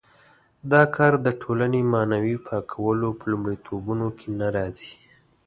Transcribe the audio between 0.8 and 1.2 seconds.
کار